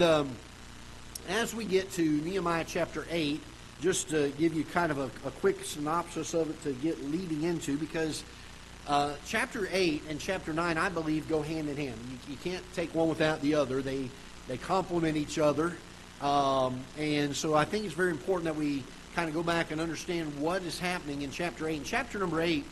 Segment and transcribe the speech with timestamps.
[0.00, 0.30] Um,
[1.28, 3.40] as we get to Nehemiah chapter 8,
[3.80, 7.42] just to give you kind of a, a quick synopsis of it to get leading
[7.42, 8.22] into, because
[8.86, 11.96] uh, chapter 8 and chapter 9, I believe, go hand in hand.
[12.10, 14.08] You, you can't take one without the other, they,
[14.46, 15.76] they complement each other.
[16.22, 18.84] Um, and so I think it's very important that we
[19.16, 21.76] kind of go back and understand what is happening in chapter 8.
[21.76, 22.64] In chapter number 8,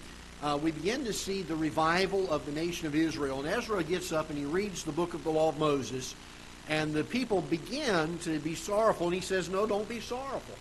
[0.44, 3.40] uh, we begin to see the revival of the nation of Israel.
[3.40, 6.14] And Ezra gets up and he reads the book of the law of Moses.
[6.68, 9.06] And the people begin to be sorrowful.
[9.06, 10.56] And he says, No, don't be sorrowful.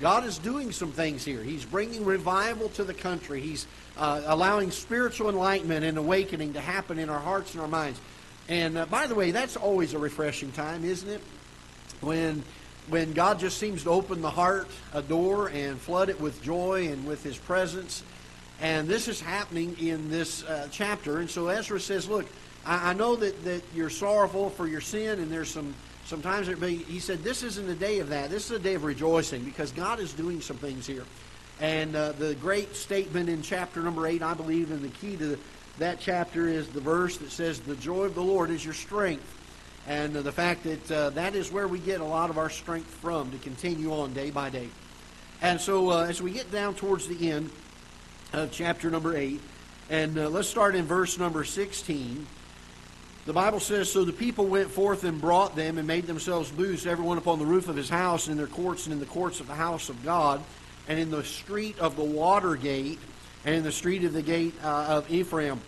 [0.00, 1.42] God is doing some things here.
[1.42, 3.40] He's bringing revival to the country.
[3.40, 3.66] He's
[3.98, 8.00] uh, allowing spiritual enlightenment and awakening to happen in our hearts and our minds.
[8.48, 11.20] And uh, by the way, that's always a refreshing time, isn't it?
[12.00, 12.42] When
[12.88, 16.88] when God just seems to open the heart, a door, and flood it with joy
[16.88, 18.02] and with His presence.
[18.60, 21.18] And this is happening in this uh, chapter.
[21.18, 22.26] And so Ezra says, Look,
[22.64, 25.74] I, I, know that, that you're sorrowful for your sin, and there's some
[26.04, 28.30] sometimes there be, he said, This isn't a day of that.
[28.30, 31.04] This is a day of rejoicing because God is doing some things here.
[31.60, 35.38] And uh, the great statement in chapter number 8, I believe, and the key to
[35.78, 39.36] that chapter is the verse that says, The joy of the Lord is your strength
[39.86, 42.50] and uh, the fact that uh, that is where we get a lot of our
[42.50, 44.68] strength from to continue on day by day.
[45.42, 47.50] And so uh, as we get down towards the end
[48.32, 49.40] of chapter number 8,
[49.88, 52.26] and uh, let's start in verse number 16.
[53.26, 56.86] The Bible says, So the people went forth and brought them and made themselves booths,
[56.86, 59.40] everyone upon the roof of his house, and in their courts, and in the courts
[59.40, 60.40] of the house of God,
[60.88, 62.98] and in the street of the water gate,
[63.44, 65.60] and in the street of the gate uh, of Ephraim.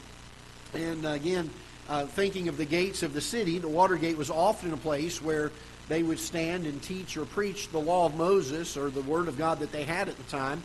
[0.73, 1.50] And again,
[1.91, 5.20] uh, thinking of the gates of the city, the water gate was often a place
[5.20, 5.53] where
[5.89, 9.36] they would stand and teach or preach the law of Moses or the word of
[9.36, 10.62] God that they had at the time.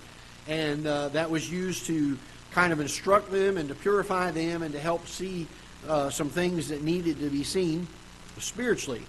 [0.48, 2.18] And uh, that was used to
[2.52, 5.48] kind of instruct them and to purify them and to help see
[5.88, 7.88] uh, some things that needed to be seen
[8.40, 9.04] spiritually.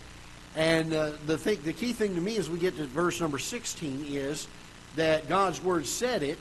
[0.56, 3.38] And uh, the, thing, the key thing to me as we get to verse number
[3.38, 4.48] 16 is
[4.96, 6.38] that God's word said it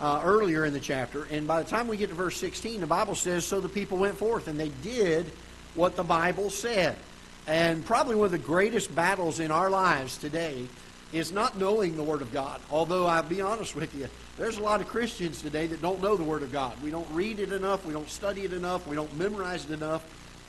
[0.00, 1.26] uh, earlier in the chapter.
[1.30, 3.98] And by the time we get to verse 16, the Bible says, So the people
[3.98, 5.26] went forth, and they did
[5.74, 6.96] what the Bible said.
[7.46, 10.66] And probably one of the greatest battles in our lives today
[11.12, 12.60] is not knowing the Word of God.
[12.70, 14.08] Although I'll be honest with you,
[14.38, 16.74] there's a lot of Christians today that don't know the Word of God.
[16.82, 20.04] We don't read it enough, we don't study it enough, we don't memorize it enough.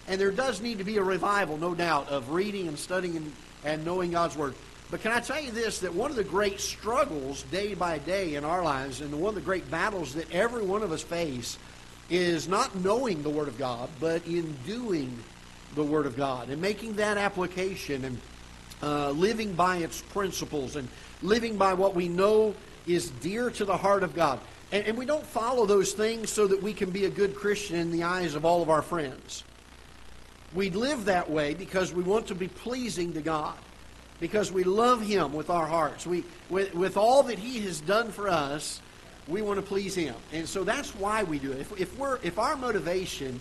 [0.07, 3.31] And there does need to be a revival, no doubt, of reading and studying and,
[3.63, 4.55] and knowing God's Word.
[4.89, 8.35] But can I tell you this that one of the great struggles day by day
[8.35, 11.57] in our lives, and one of the great battles that every one of us face,
[12.09, 15.17] is not knowing the Word of God, but in doing
[15.75, 18.19] the Word of God and making that application and
[18.83, 20.87] uh, living by its principles and
[21.21, 22.53] living by what we know
[22.85, 24.39] is dear to the heart of God.
[24.73, 27.77] And, and we don't follow those things so that we can be a good Christian
[27.77, 29.43] in the eyes of all of our friends.
[30.53, 33.55] We live that way because we want to be pleasing to God
[34.19, 36.05] because we love Him with our hearts.
[36.05, 38.81] We, with, with all that He has done for us,
[39.27, 40.15] we want to please Him.
[40.33, 41.59] And so that's why we do it.
[41.59, 43.39] If, if, we're, if our motivation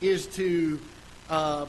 [0.00, 0.78] is to
[1.30, 1.66] uh,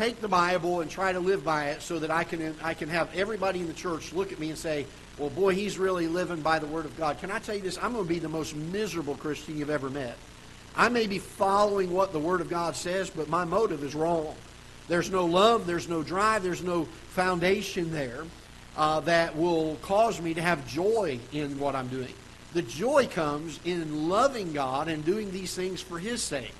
[0.00, 2.88] take the Bible and try to live by it so that I can, I can
[2.88, 4.86] have everybody in the church look at me and say,
[5.18, 7.20] well, boy, he's really living by the Word of God.
[7.20, 7.76] Can I tell you this?
[7.76, 10.16] I'm going to be the most miserable Christian you've ever met.
[10.74, 14.34] I may be following what the Word of God says, but my motive is wrong.
[14.88, 18.24] There's no love, there's no drive, there's no foundation there
[18.78, 22.14] uh, that will cause me to have joy in what I'm doing.
[22.54, 26.54] The joy comes in loving God and doing these things for His sake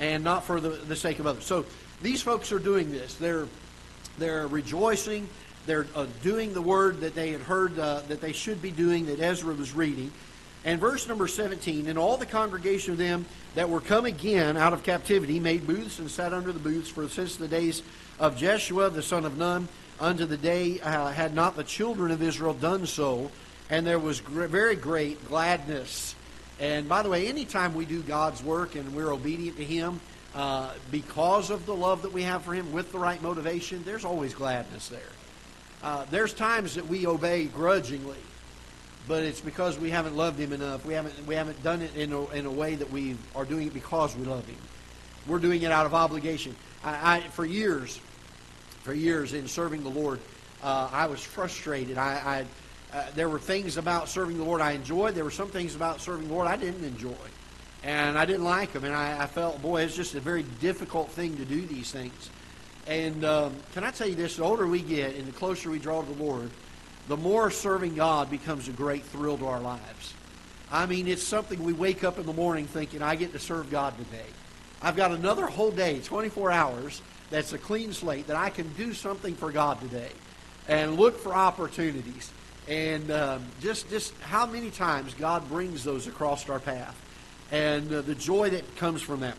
[0.00, 1.44] and not for the, the sake of others.
[1.44, 1.64] So
[2.04, 3.14] these folks are doing this.
[3.14, 3.48] They're,
[4.18, 5.26] they're rejoicing.
[5.64, 9.06] They're uh, doing the word that they had heard uh, that they should be doing,
[9.06, 10.12] that Ezra was reading.
[10.66, 14.74] And verse number 17, and all the congregation of them that were come again out
[14.74, 17.82] of captivity made booths and sat under the booths, for since the days
[18.18, 19.66] of Jeshua the son of Nun
[19.98, 23.30] unto the day uh, had not the children of Israel done so,
[23.70, 26.14] and there was gr- very great gladness.
[26.60, 30.00] And by the way, anytime we do God's work and we're obedient to Him,
[30.34, 34.04] uh, because of the love that we have for Him with the right motivation, there's
[34.04, 35.00] always gladness there.
[35.82, 38.18] Uh, there's times that we obey grudgingly
[39.06, 40.84] but it's because we haven't loved him enough.
[40.84, 43.66] We haven't we haven't done it in a, in a way that we are doing
[43.66, 44.56] it because we love him.
[45.26, 46.56] We're doing it out of obligation.
[46.82, 48.00] I, I for years,
[48.82, 50.20] for years in serving the Lord,
[50.62, 51.98] uh, I was frustrated.
[51.98, 52.46] I,
[52.92, 55.14] I uh, there were things about serving the Lord I enjoyed.
[55.14, 57.14] There were some things about serving the Lord I didn't enjoy,
[57.84, 58.84] and I didn't like them.
[58.84, 62.30] And I, I felt, boy, it's just a very difficult thing to do these things.
[62.86, 64.36] And um, can I tell you this?
[64.36, 66.50] The older we get and the closer we draw to the Lord,
[67.08, 70.14] the more serving God becomes a great thrill to our lives.
[70.72, 73.70] I mean, it's something we wake up in the morning thinking, I get to serve
[73.70, 74.26] God today.
[74.80, 78.94] I've got another whole day, 24 hours, that's a clean slate, that I can do
[78.94, 80.10] something for God today
[80.68, 82.30] and look for opportunities.
[82.66, 86.98] And um, just, just how many times God brings those across our path
[87.54, 89.36] and uh, the joy that comes from that.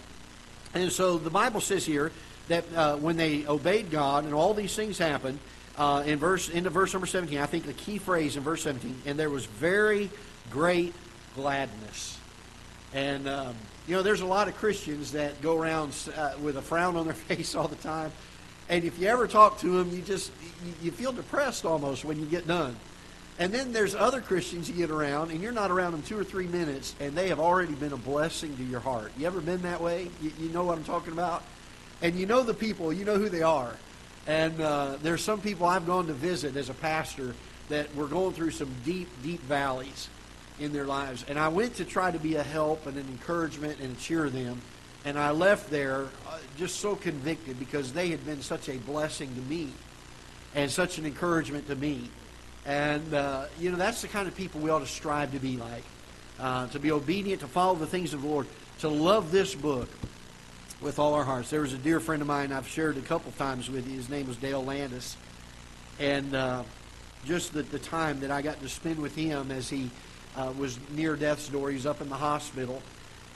[0.74, 2.14] And so the Bible says here
[2.48, 5.38] that uh, when they obeyed God and all these things happened,
[5.78, 9.02] uh, in verse into verse number 17, I think the key phrase in verse 17,
[9.06, 10.10] and there was very
[10.50, 10.94] great
[11.36, 12.18] gladness.
[12.94, 16.62] And um, you know, there's a lot of Christians that go around uh, with a
[16.62, 18.14] frown on their face all the time.
[18.70, 20.32] And if you ever talk to them, you just
[20.66, 22.78] you, you feel depressed almost when you get done.
[23.38, 26.24] And then there's other Christians you get around, and you're not around them two or
[26.24, 29.12] three minutes, and they have already been a blessing to your heart.
[29.18, 30.10] You ever been that way?
[30.22, 31.44] You, you know what I'm talking about?
[32.02, 33.76] And you know the people, you know who they are.
[34.26, 37.36] And uh, there's some people I've gone to visit as a pastor
[37.70, 40.10] that were going through some deep, deep valleys
[40.60, 41.26] in their lives.
[41.28, 44.62] And I went to try to be a help and an encouragement and cheer them.
[45.04, 49.34] And I left there uh, just so convicted because they had been such a blessing
[49.36, 49.72] to me
[50.56, 52.10] and such an encouragement to me.
[52.66, 55.58] And, uh, you know, that's the kind of people we ought to strive to be
[55.58, 55.84] like.
[56.40, 58.48] Uh, to be obedient, to follow the things of the Lord,
[58.80, 59.88] to love this book
[60.82, 61.50] with all our hearts.
[61.50, 63.96] There was a dear friend of mine I've shared a couple times with you.
[63.96, 65.16] His name was Dale Landis.
[65.98, 66.64] And uh,
[67.24, 69.90] just the, the time that I got to spend with him as he
[70.36, 71.70] uh, was near death's door.
[71.70, 72.82] He was up in the hospital.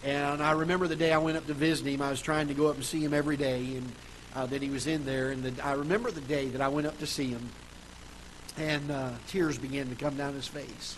[0.04, 2.02] And I remember the day I went up to visit him.
[2.02, 3.92] I was trying to go up and see him every day, and
[4.36, 5.32] uh, that he was in there.
[5.32, 7.50] And the, I remember the day that I went up to see him,
[8.60, 10.98] and uh, tears began to come down his face.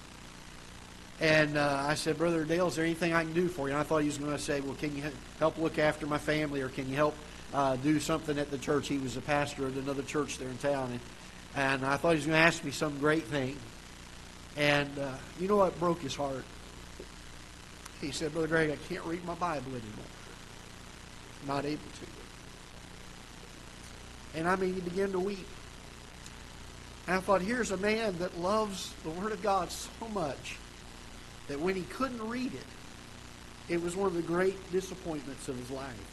[1.20, 3.74] And uh, I said, Brother Dale, is there anything I can do for you?
[3.74, 5.04] And I thought he was going to say, Well, can you
[5.38, 7.16] help look after my family, or can you help
[7.54, 8.88] uh, do something at the church?
[8.88, 11.00] He was a pastor at another church there in town, and,
[11.56, 13.56] and I thought he was going to ask me some great thing.
[14.58, 16.44] And uh, you know what broke his heart?
[18.02, 20.10] He said, Brother Greg, I can't read my Bible anymore.
[21.42, 22.08] I'm not able to.
[24.40, 25.46] And I mean, he began to weep.
[27.08, 30.58] And I thought, here's a man that loves the Word of God so much
[31.48, 35.72] that when he couldn't read it, it was one of the great disappointments of his
[35.72, 36.08] life.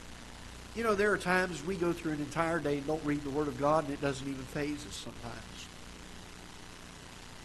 [0.74, 3.30] You know, there are times we go through an entire day and don't read the
[3.30, 5.68] Word of God, and it doesn't even faze us sometimes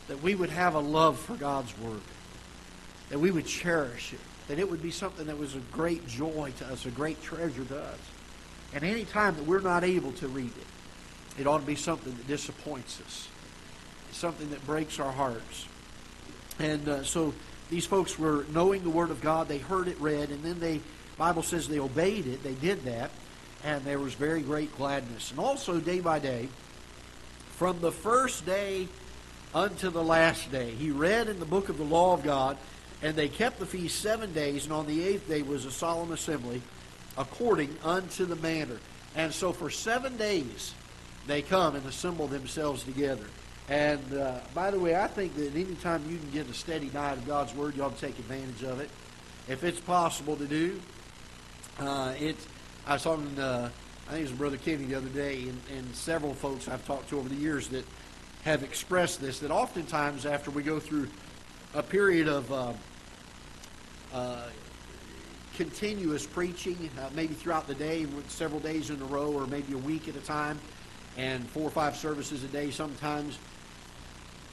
[0.08, 2.02] that we would have a love for God's Word,
[3.10, 6.52] that we would cherish it, that it would be something that was a great joy
[6.58, 8.00] to us, a great treasure to us.
[8.74, 10.68] And any time that we're not able to read it,
[11.40, 13.28] it ought to be something that disappoints us,
[14.12, 15.68] something that breaks our hearts.
[16.60, 17.34] And uh, so
[17.70, 20.82] these folks were knowing the Word of God, they heard it read, and then they,
[21.18, 23.12] Bible says they obeyed it, they did that,
[23.64, 25.32] and there was very great gladness.
[25.32, 26.50] And also, day by day,
[27.52, 28.88] from the first day
[29.54, 30.72] unto the last day.
[30.72, 32.58] He read in the book of the law of God,
[33.02, 36.12] and they kept the feast seven days, and on the eighth day was a solemn
[36.12, 36.62] assembly,
[37.18, 38.78] according unto the manner.
[39.16, 40.74] And so for seven days
[41.28, 43.26] they come and assemble themselves together.
[43.70, 46.88] And uh, by the way, I think that any time you can get a steady
[46.88, 48.90] diet of God's Word, you ought to take advantage of it.
[49.48, 50.80] If it's possible to do,
[51.80, 52.46] uh, it's,
[52.86, 53.70] I saw in, uh,
[54.08, 57.10] I think it was Brother Kenny the other day, and, and several folks I've talked
[57.10, 57.86] to over the years that
[58.44, 61.08] have expressed this that oftentimes after we go through
[61.74, 62.74] a period of uh,
[64.14, 64.50] uh,
[65.56, 69.78] continuous preaching, uh, maybe throughout the day, several days in a row, or maybe a
[69.78, 70.60] week at a time,
[71.18, 73.38] and four or five services a day sometimes.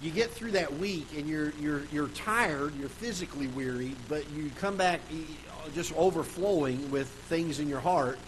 [0.03, 4.50] You get through that week and you're you're you're tired, you're physically weary, but you
[4.59, 5.00] come back
[5.75, 8.19] just overflowing with things in your heart.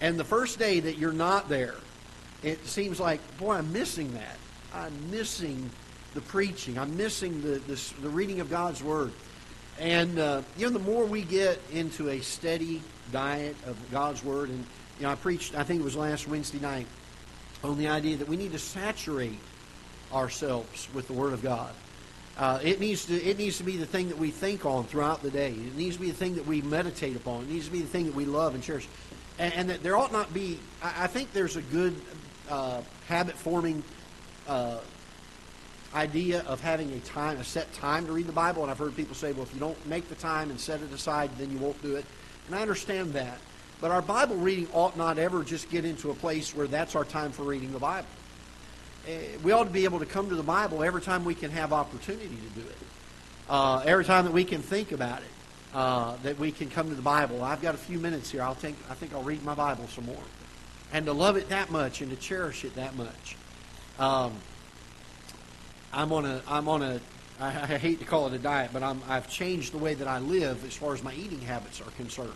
[0.00, 1.76] And the first day that you're not there,
[2.42, 4.36] it seems like, boy, I'm missing that.
[4.74, 5.70] I'm missing
[6.14, 6.78] the preaching.
[6.78, 9.12] I'm missing the, the, the reading of God's Word.
[9.78, 14.48] And, uh, you know, the more we get into a steady diet of God's Word,
[14.48, 14.64] and,
[14.98, 16.86] you know, I preached, I think it was last Wednesday night,
[17.62, 19.38] on the idea that we need to saturate
[20.12, 21.72] ourselves with the Word of God.
[22.36, 25.22] Uh, it needs to it needs to be the thing that we think on throughout
[25.22, 25.50] the day.
[25.50, 27.42] It needs to be the thing that we meditate upon.
[27.42, 28.88] It needs to be the thing that we love and cherish.
[29.38, 30.58] And, and that there ought not be.
[30.82, 31.94] I, I think there's a good
[32.48, 33.82] uh, habit forming
[34.48, 34.78] uh,
[35.94, 38.62] idea of having a time, a set time to read the Bible.
[38.62, 40.92] And I've heard people say, well, if you don't make the time and set it
[40.92, 42.06] aside, then you won't do it.
[42.46, 43.38] And I understand that.
[43.82, 47.04] But our Bible reading ought not ever just get into a place where that's our
[47.04, 48.06] time for reading the Bible.
[49.08, 51.50] Eh, we ought to be able to come to the Bible every time we can
[51.50, 52.76] have opportunity to do it.
[53.50, 55.28] Uh, every time that we can think about it,
[55.74, 57.42] uh, that we can come to the Bible.
[57.42, 58.42] I've got a few minutes here.
[58.42, 58.76] I'll think.
[58.88, 60.22] I think I'll read my Bible some more,
[60.92, 63.36] and to love it that much and to cherish it that much.
[63.98, 64.32] Um,
[65.92, 67.00] I'm on a I'm on a
[67.40, 70.06] I, I hate to call it a diet, but I'm I've changed the way that
[70.06, 72.32] I live as far as my eating habits are concerned.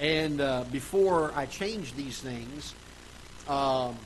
[0.00, 2.74] And uh, before I changed these things,
[3.48, 3.96] um,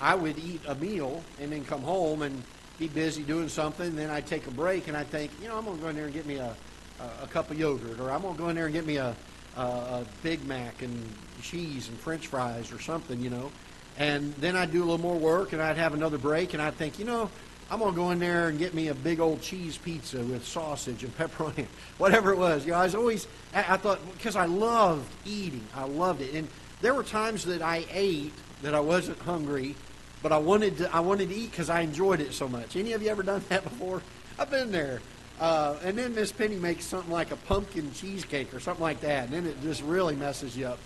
[0.00, 2.42] I would eat a meal and then come home and
[2.78, 3.96] be busy doing something.
[3.96, 5.96] Then I'd take a break and I'd think, you know, I'm going to go in
[5.96, 6.54] there and get me a,
[7.00, 8.96] a, a cup of yogurt, or I'm going to go in there and get me
[8.96, 9.14] a,
[9.56, 13.50] a, a Big Mac and cheese and French fries or something, you know.
[13.98, 16.74] And then I'd do a little more work and I'd have another break and I'd
[16.74, 17.30] think, you know,
[17.70, 20.44] I'm going to go in there and get me a big old cheese pizza with
[20.44, 21.66] sausage and pepperoni,
[21.98, 22.66] whatever it was.
[22.66, 25.64] You know, I was always, I thought, because I loved eating.
[25.74, 26.34] I loved it.
[26.34, 26.48] And
[26.80, 29.76] there were times that I ate that I wasn't hungry,
[30.20, 32.74] but I wanted to, I wanted to eat because I enjoyed it so much.
[32.74, 34.02] Any of you ever done that before?
[34.36, 35.00] I've been there.
[35.38, 39.24] Uh, and then Miss Penny makes something like a pumpkin cheesecake or something like that,
[39.24, 40.78] and then it just really messes you up.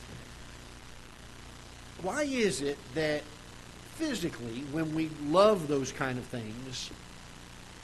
[2.02, 3.22] Why is it that
[3.94, 6.90] physically, when we love those kind of things,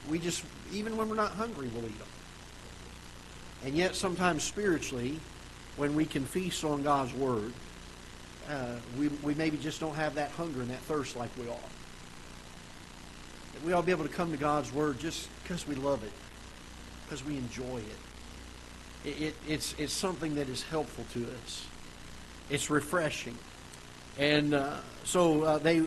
[0.08, 2.08] we just, even when we're not hungry, we'll eat them?
[3.64, 5.20] And yet, sometimes spiritually,
[5.76, 7.52] when we can feast on God's Word,
[8.48, 11.60] uh, we, we maybe just don't have that hunger and that thirst like we ought.
[13.64, 16.12] We ought to be able to come to God's Word just because we love it,
[17.04, 19.08] because we enjoy it.
[19.08, 19.34] It, it.
[19.46, 21.66] it's, it's something that is helpful to us.
[22.48, 23.38] It's refreshing.
[24.18, 25.82] And uh, so uh, they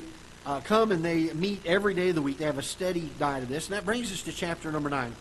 [0.45, 2.37] uh, come and they meet every day of the week.
[2.37, 3.67] They have a steady diet of this.
[3.67, 5.15] And that brings us to chapter number 9.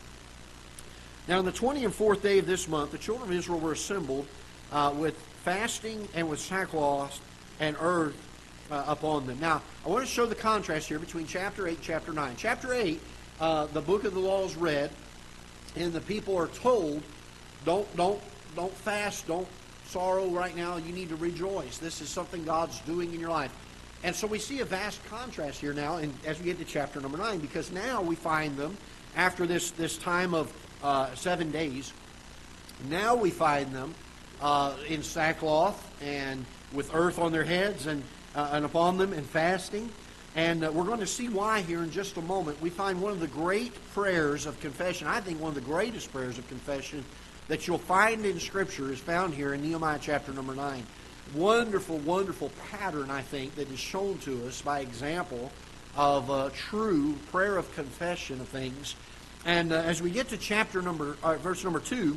[1.28, 3.72] Now, on the 20 and 4th day of this month, the children of Israel were
[3.72, 4.26] assembled
[4.72, 7.20] uh, with fasting and with sackcloth
[7.60, 8.16] and earth
[8.70, 9.38] uh, upon them.
[9.38, 12.34] Now, I want to show the contrast here between chapter 8 and chapter 9.
[12.36, 13.00] Chapter 8,
[13.40, 14.90] uh, the book of the law is read,
[15.76, 17.02] and the people are told,
[17.64, 18.20] don't, don't,
[18.56, 19.48] don't fast, don't
[19.92, 20.78] sorrow right now.
[20.78, 21.76] You need to rejoice.
[21.76, 23.52] This is something God's doing in your life.
[24.02, 26.98] And so we see a vast contrast here now in, as we get to chapter
[27.00, 28.76] number 9, because now we find them
[29.16, 30.50] after this, this time of
[30.82, 31.92] uh, seven days.
[32.88, 33.94] Now we find them
[34.40, 38.02] uh, in sackcloth and with earth on their heads and,
[38.34, 39.90] uh, and upon them and fasting.
[40.34, 42.60] And uh, we're going to see why here in just a moment.
[42.62, 46.10] We find one of the great prayers of confession, I think one of the greatest
[46.10, 47.04] prayers of confession
[47.48, 50.86] that you'll find in Scripture is found here in Nehemiah chapter number 9.
[51.34, 55.50] Wonderful, wonderful pattern, I think, that is shown to us by example
[55.96, 58.94] of a true prayer of confession of things.
[59.44, 62.16] And uh, as we get to chapter number, uh, verse number 2,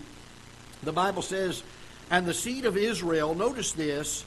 [0.83, 1.63] the Bible says,
[2.09, 4.25] And the seed of Israel, notice this,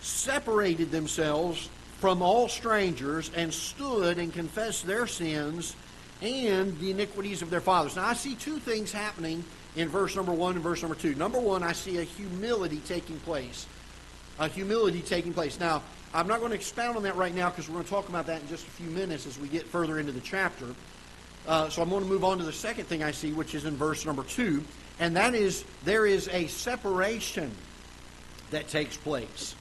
[0.00, 5.76] separated themselves from all strangers and stood and confessed their sins
[6.22, 7.96] and the iniquities of their fathers.
[7.96, 9.44] Now, I see two things happening
[9.76, 11.14] in verse number one and verse number two.
[11.14, 13.66] Number one, I see a humility taking place.
[14.38, 15.60] A humility taking place.
[15.60, 18.08] Now, I'm not going to expound on that right now because we're going to talk
[18.08, 20.66] about that in just a few minutes as we get further into the chapter.
[21.46, 23.64] Uh, so I'm going to move on to the second thing I see, which is
[23.64, 24.64] in verse number two,
[24.98, 27.50] and that is there is a separation
[28.50, 29.54] that takes place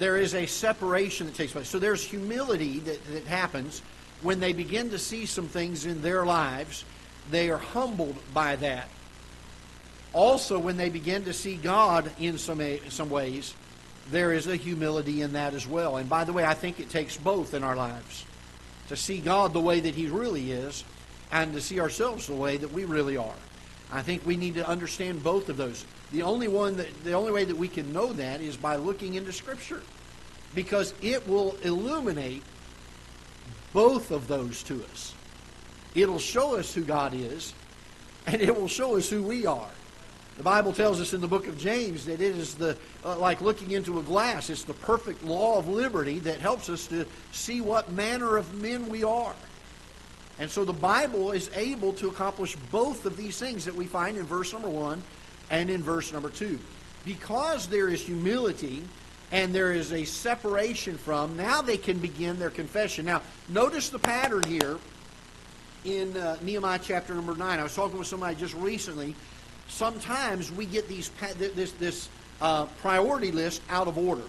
[0.00, 1.68] there is a separation that takes place.
[1.68, 3.82] So there's humility that, that happens
[4.22, 6.84] when they begin to see some things in their lives.
[7.30, 8.88] They are humbled by that.
[10.12, 13.54] Also, when they begin to see God in some, some ways,
[14.10, 15.96] there is a humility in that as well.
[15.96, 18.24] And by the way, I think it takes both in our lives
[18.88, 20.84] to see God the way that He really is
[21.30, 23.34] and to see ourselves the way that we really are.
[23.92, 25.84] I think we need to understand both of those.
[26.12, 29.14] The only one that the only way that we can know that is by looking
[29.14, 29.82] into Scripture.
[30.54, 32.42] Because it will illuminate
[33.72, 35.14] both of those to us.
[35.94, 37.54] It'll show us who God is,
[38.26, 39.68] and it will show us who we are.
[40.40, 43.42] The Bible tells us in the book of James that it is the uh, like
[43.42, 44.48] looking into a glass.
[44.48, 48.88] It's the perfect law of liberty that helps us to see what manner of men
[48.88, 49.34] we are.
[50.38, 54.16] And so the Bible is able to accomplish both of these things that we find
[54.16, 55.02] in verse number 1
[55.50, 56.58] and in verse number 2.
[57.04, 58.82] Because there is humility
[59.32, 63.04] and there is a separation from, now they can begin their confession.
[63.04, 63.20] Now,
[63.50, 64.78] notice the pattern here
[65.84, 67.60] in uh, Nehemiah chapter number 9.
[67.60, 69.14] I was talking with somebody just recently.
[69.70, 72.08] Sometimes we get these this, this
[72.40, 74.24] uh, priority list out of order.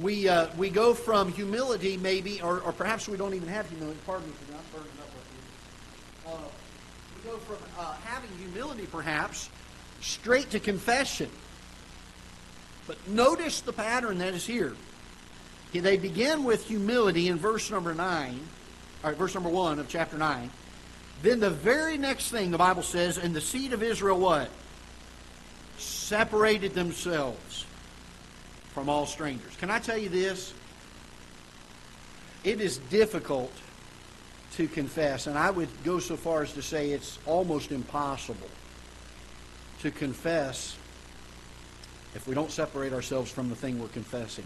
[0.00, 3.98] We, uh, we go from humility, maybe, or, or perhaps we don't even have humility.
[4.06, 6.32] Pardon me for not burning up with you.
[6.32, 6.48] uh,
[7.16, 9.50] we go from uh, having humility, perhaps,
[10.00, 11.30] straight to confession.
[12.86, 14.74] But notice the pattern that is here.
[15.72, 18.40] They begin with humility in verse number 9,
[19.04, 20.50] or verse number 1 of chapter 9.
[21.22, 24.50] Then the very next thing the Bible says, and the seed of Israel what?
[26.12, 27.64] Separated themselves
[28.74, 29.56] from all strangers.
[29.56, 30.52] Can I tell you this?
[32.44, 33.50] It is difficult
[34.56, 38.50] to confess, and I would go so far as to say it's almost impossible
[39.80, 40.76] to confess
[42.14, 44.44] if we don't separate ourselves from the thing we're confessing.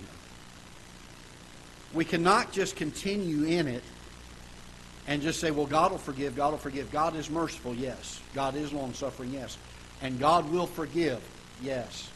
[1.92, 3.82] We cannot just continue in it
[5.08, 6.92] and just say, well, God will forgive, God will forgive.
[6.92, 8.20] God is merciful, yes.
[8.36, 9.58] God is long suffering, yes.
[10.00, 11.20] And God will forgive,
[11.62, 12.10] yes.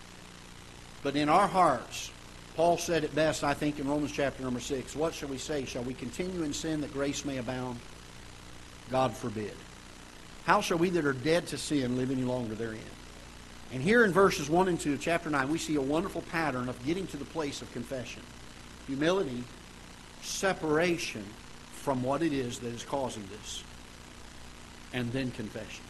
[1.02, 2.10] But in our hearts,
[2.56, 4.94] Paul said it best, I think, in Romans chapter number 6.
[4.94, 5.64] What shall we say?
[5.64, 7.80] Shall we continue in sin that grace may abound?
[8.90, 9.54] God forbid.
[10.44, 12.80] How shall we that are dead to sin live any longer therein?
[13.72, 16.68] And here in verses 1 and 2 of chapter 9, we see a wonderful pattern
[16.68, 18.22] of getting to the place of confession.
[18.88, 19.44] Humility,
[20.22, 21.24] separation
[21.72, 23.62] from what it is that is causing this,
[24.92, 25.84] and then confession.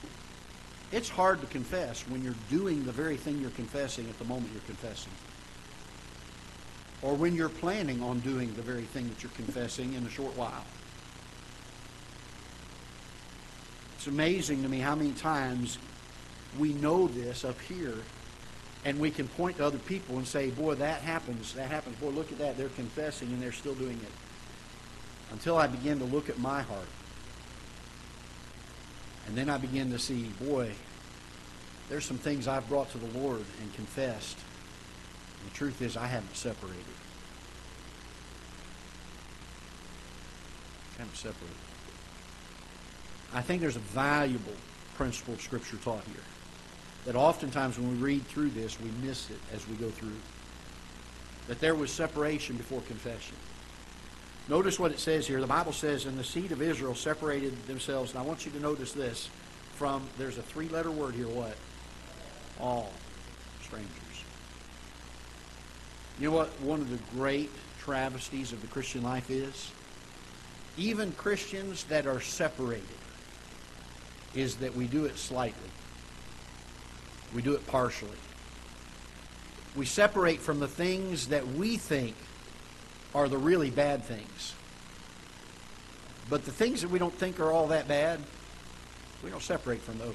[0.93, 4.51] It's hard to confess when you're doing the very thing you're confessing at the moment
[4.53, 5.13] you're confessing.
[7.03, 10.37] Or when you're planning on doing the very thing that you're confessing in a short
[10.37, 10.65] while.
[13.97, 15.79] It's amazing to me how many times
[16.59, 17.99] we know this up here
[18.85, 21.97] and we can point to other people and say, boy, that happens, that happens.
[21.97, 22.57] Boy, look at that.
[22.57, 24.13] They're confessing and they're still doing it.
[25.33, 26.89] Until I begin to look at my heart.
[29.31, 30.73] And then I begin to see, boy,
[31.89, 34.37] there's some things I've brought to the Lord and confessed.
[35.41, 36.83] And the truth is, I haven't separated.
[40.97, 41.57] I haven't separated.
[43.33, 44.57] I think there's a valuable
[44.97, 46.25] principle of Scripture taught here.
[47.05, 50.19] That oftentimes when we read through this, we miss it as we go through.
[51.47, 53.37] That there was separation before confession.
[54.51, 55.41] Notice what it says here.
[55.41, 58.11] The Bible says, and the seed of Israel separated themselves.
[58.11, 59.31] And I want you to notice this
[59.77, 61.57] from, there's a three letter word here, what?
[62.59, 62.91] All
[63.63, 63.89] strangers.
[66.19, 69.71] You know what one of the great travesties of the Christian life is?
[70.77, 72.83] Even Christians that are separated
[74.35, 75.71] is that we do it slightly.
[77.33, 78.19] We do it partially.
[79.77, 82.17] We separate from the things that we think
[83.15, 84.55] are the really bad things.
[86.29, 88.21] But the things that we don't think are all that bad,
[89.25, 90.15] we don't separate from those.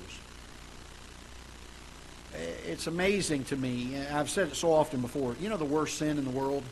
[2.65, 3.97] It's amazing to me.
[4.11, 5.35] I've said it so often before.
[5.39, 6.63] You know, the worst sin in the world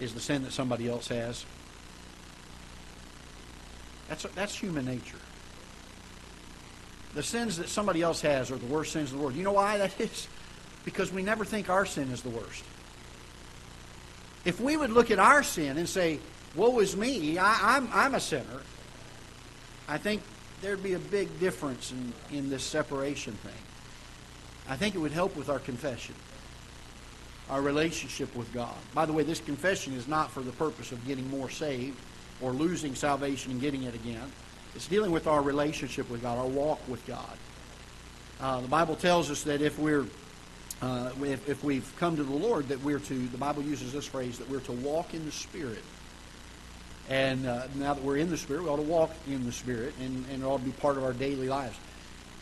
[0.00, 1.44] is the sin that somebody else has.
[4.08, 5.18] That's, that's human nature
[7.14, 9.36] the sins that somebody else has are the worst sins in the world.
[9.36, 10.28] You know why that is?
[10.84, 12.64] Because we never think our sin is the worst.
[14.44, 16.18] If we would look at our sin and say,
[16.54, 18.62] woe is me, I, am I'm, I'm a sinner,
[19.88, 20.22] I think
[20.60, 23.52] there'd be a big difference in, in this separation thing.
[24.68, 26.14] I think it would help with our confession,
[27.50, 28.74] our relationship with God.
[28.94, 31.98] By the way, this confession is not for the purpose of getting more saved
[32.40, 34.32] or losing salvation and getting it again.
[34.74, 37.38] It's dealing with our relationship with God, our walk with God.
[38.40, 40.06] Uh, the Bible tells us that if we're
[40.82, 44.04] uh, if, if we've come to the Lord, that we're to, the Bible uses this
[44.04, 45.82] phrase, that we're to walk in the Spirit.
[47.08, 49.94] And uh, now that we're in the Spirit, we ought to walk in the Spirit,
[50.00, 51.78] and, and it ought to be part of our daily lives.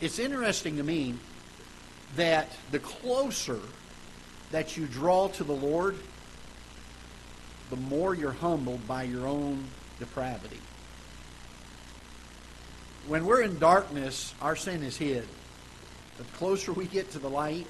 [0.01, 1.15] It's interesting to me
[2.15, 3.59] that the closer
[4.51, 5.95] that you draw to the Lord,
[7.69, 9.63] the more you're humbled by your own
[9.99, 10.59] depravity
[13.07, 15.27] when we're in darkness, our sin is hid.
[16.17, 17.67] The closer we get to the light,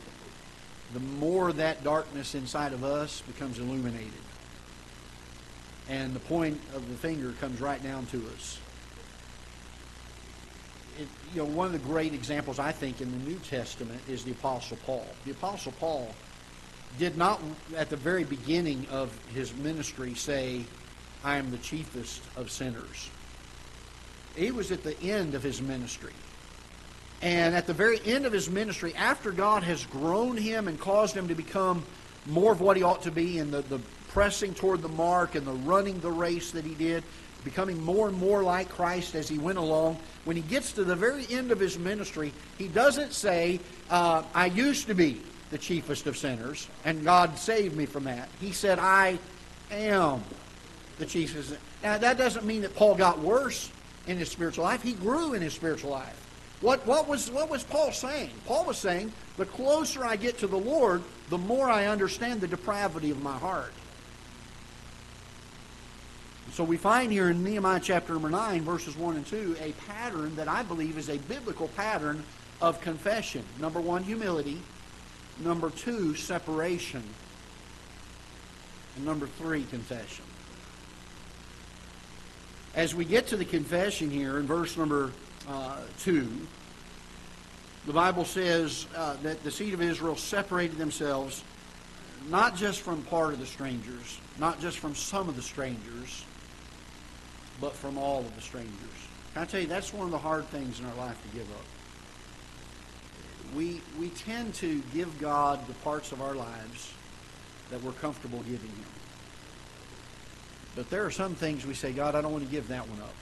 [0.93, 4.11] the more that darkness inside of us becomes illuminated.
[5.89, 8.59] And the point of the finger comes right down to us.
[10.99, 14.23] It, you know, one of the great examples, I think, in the New Testament is
[14.23, 15.05] the Apostle Paul.
[15.25, 16.13] The Apostle Paul
[16.99, 17.41] did not,
[17.75, 20.63] at the very beginning of his ministry, say,
[21.23, 23.09] I am the chiefest of sinners.
[24.35, 26.13] He was at the end of his ministry.
[27.21, 31.15] And at the very end of his ministry, after God has grown him and caused
[31.15, 31.83] him to become
[32.25, 33.79] more of what he ought to be in the, the
[34.09, 37.03] pressing toward the mark and the running the race that he did,
[37.43, 40.95] becoming more and more like Christ as he went along, when he gets to the
[40.95, 46.07] very end of his ministry, he doesn't say, uh, I used to be the chiefest
[46.07, 48.29] of sinners, and God saved me from that.
[48.39, 49.19] He said, I
[49.71, 50.23] am
[50.97, 51.55] the chiefest.
[51.83, 53.71] Now, that doesn't mean that Paul got worse
[54.07, 54.81] in his spiritual life.
[54.81, 56.20] He grew in his spiritual life.
[56.61, 58.31] What, what, was, what was Paul saying?
[58.45, 62.47] Paul was saying, the closer I get to the Lord, the more I understand the
[62.47, 63.73] depravity of my heart.
[66.53, 70.35] So we find here in Nehemiah chapter number 9, verses 1 and 2, a pattern
[70.35, 72.23] that I believe is a biblical pattern
[72.61, 73.43] of confession.
[73.59, 74.61] Number one, humility.
[75.39, 77.03] Number two, separation.
[78.95, 80.25] And number three, confession.
[82.75, 85.11] As we get to the confession here in verse number
[85.99, 86.47] 2,
[87.85, 91.43] the Bible says uh, that the seed of Israel separated themselves.
[92.29, 96.25] not just from part of the strangers, not just from some of the strangers,
[97.59, 98.75] but from all of the strangers.
[99.33, 101.49] Can I tell you, that's one of the hard things in our life to give
[101.51, 101.65] up.
[103.55, 106.93] We, we tend to give God the parts of our lives
[107.69, 108.85] that we're comfortable giving Him.
[110.75, 112.99] But there are some things we say, God, I don't want to give that one
[113.01, 113.13] up.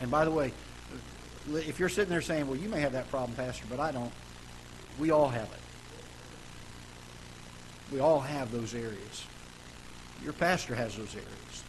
[0.00, 0.52] And by the way,
[1.52, 4.12] if you're sitting there saying, well, you may have that problem, Pastor, but I don't,
[4.98, 5.60] we all have it.
[7.92, 9.24] We all have those areas.
[10.24, 11.64] Your pastor has those areas.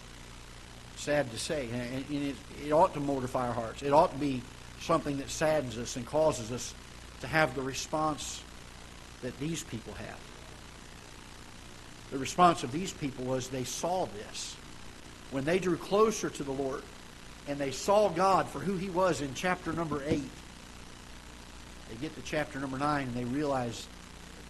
[0.96, 1.70] Sad to say.
[1.72, 2.36] And it,
[2.66, 3.84] it ought to mortify our hearts.
[3.84, 4.42] It ought to be
[4.82, 6.74] something that saddens us and causes us
[7.22, 8.42] to have the response
[9.22, 10.20] that these people have.
[12.12, 14.56] The response of these people was they saw this.
[15.32, 16.82] When they drew closer to the Lord
[17.48, 20.22] and they saw God for who He was in chapter number 8,
[21.90, 23.88] they get to chapter number 9 and they realize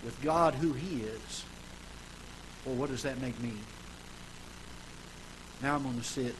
[0.03, 1.43] with God who He is,
[2.65, 3.53] well, what does that make me?
[5.61, 6.35] Now I'm going to sit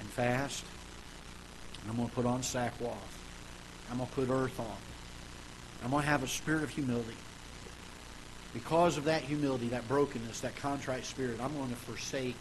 [0.00, 0.64] and fast.
[1.80, 3.18] And I'm going to put on sackcloth.
[3.90, 4.76] I'm going to put earth on.
[5.84, 7.16] I'm going to have a spirit of humility.
[8.52, 12.36] Because of that humility, that brokenness, that contrite spirit, I'm going to forsake,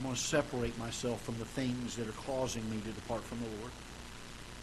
[0.00, 3.38] I'm going to separate myself from the things that are causing me to depart from
[3.40, 3.70] the Lord.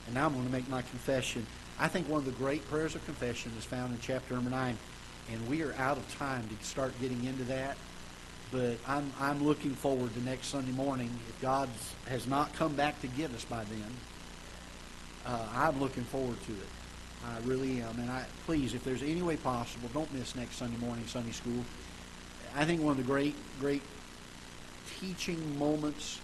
[0.08, 1.45] And now I'm going to make my confession.
[1.80, 4.76] I think one of the great prayers of confession is found in chapter number 9.
[5.32, 7.78] And we are out of time to start getting into that.
[8.52, 11.12] But I'm, I'm looking forward to next Sunday morning.
[11.30, 11.69] If God
[12.08, 13.93] has not come back to get us by then,
[15.23, 16.69] uh, I'm looking forward to it.
[17.23, 18.00] I really am.
[18.00, 21.63] And I please, if there's any way possible, don't miss next Sunday morning Sunday school.
[22.56, 23.84] I think one of the great, great
[25.00, 26.20] teaching moments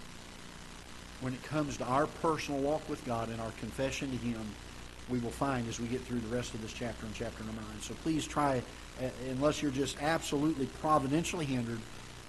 [1.20, 4.40] when it comes to our personal walk with God and our confession to Him,
[5.08, 7.60] we will find as we get through the rest of this chapter and chapter number
[7.62, 7.80] nine.
[7.80, 8.62] So please try,
[9.02, 11.80] uh, unless you're just absolutely providentially hindered,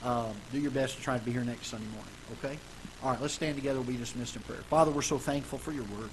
[0.04, 2.12] uh, do your best to try to be here next Sunday morning.
[2.34, 2.58] Okay?
[3.04, 3.80] All right, let's stand together.
[3.80, 4.62] We'll be dismissed in prayer.
[4.70, 6.10] Father, we're so thankful for your word.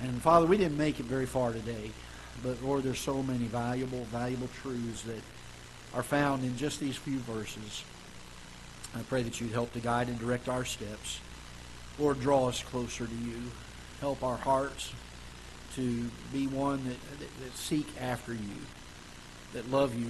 [0.00, 1.90] And Father, we didn't make it very far today,
[2.42, 5.20] but Lord, there's so many valuable, valuable truths that
[5.94, 7.84] are found in just these few verses.
[8.94, 11.20] I pray that you'd help to guide and direct our steps.
[11.98, 13.40] Lord, draw us closer to you.
[14.00, 14.92] Help our hearts
[15.76, 18.56] to be one that, that, that seek after you,
[19.52, 20.08] that love you